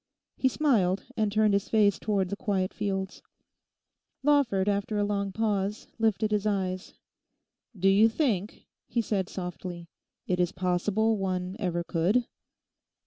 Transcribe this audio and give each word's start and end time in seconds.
He 0.35 0.47
smiled 0.47 1.03
and 1.15 1.31
turned 1.31 1.53
his 1.53 1.69
face 1.69 1.99
towards 1.99 2.31
the 2.31 2.35
quiet 2.35 2.73
fields. 2.73 3.21
Lawford, 4.23 4.67
after 4.67 4.97
a 4.97 5.03
long 5.03 5.31
pause, 5.31 5.85
lifted 5.99 6.31
his 6.31 6.47
eyes. 6.47 6.95
'Do 7.77 7.87
you 7.87 8.09
think,' 8.09 8.65
he 8.87 9.01
said 9.03 9.29
softly, 9.29 9.89
'it 10.25 10.39
is 10.39 10.51
possible 10.53 11.19
one 11.19 11.55
ever 11.59 11.83
could? 11.83 12.25